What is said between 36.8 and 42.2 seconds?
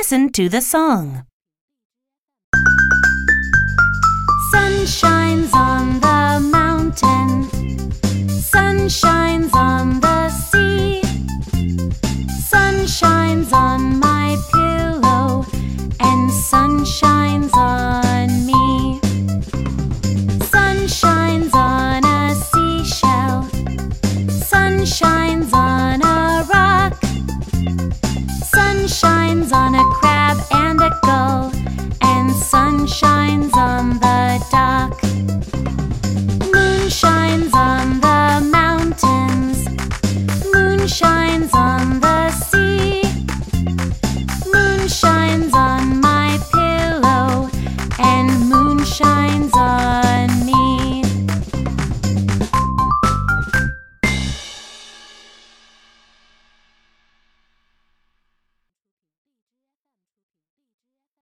shines on the mountains, moon shines on the